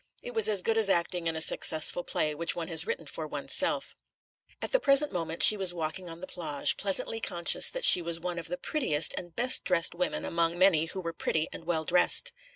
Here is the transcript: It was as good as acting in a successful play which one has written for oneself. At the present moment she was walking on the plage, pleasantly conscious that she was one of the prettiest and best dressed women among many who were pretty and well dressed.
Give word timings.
It 0.23 0.33
was 0.33 0.49
as 0.49 0.63
good 0.63 0.79
as 0.79 0.89
acting 0.89 1.27
in 1.27 1.35
a 1.35 1.43
successful 1.43 2.03
play 2.03 2.33
which 2.33 2.55
one 2.55 2.69
has 2.69 2.87
written 2.87 3.05
for 3.05 3.27
oneself. 3.27 3.95
At 4.59 4.71
the 4.71 4.79
present 4.79 5.11
moment 5.11 5.43
she 5.43 5.55
was 5.55 5.75
walking 5.75 6.09
on 6.09 6.21
the 6.21 6.25
plage, 6.25 6.75
pleasantly 6.75 7.19
conscious 7.19 7.69
that 7.69 7.85
she 7.85 8.01
was 8.01 8.19
one 8.19 8.39
of 8.39 8.47
the 8.47 8.57
prettiest 8.57 9.13
and 9.15 9.35
best 9.35 9.63
dressed 9.63 9.93
women 9.93 10.25
among 10.25 10.57
many 10.57 10.85
who 10.85 11.01
were 11.01 11.13
pretty 11.13 11.49
and 11.53 11.65
well 11.65 11.85
dressed. 11.85 12.33